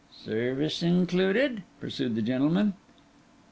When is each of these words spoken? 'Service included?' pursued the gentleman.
'Service 0.09 0.81
included?' 0.81 1.61
pursued 1.79 2.15
the 2.15 2.23
gentleman. 2.23 2.73